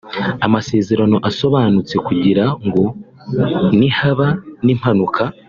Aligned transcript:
amasezerano 0.45 1.17
asobanutse 1.29 1.95
kugira 2.07 2.43
ngo 2.65 2.83
nihaba 3.77 4.27
n’impanuka 4.65 5.23